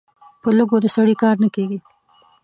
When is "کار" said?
1.21-1.35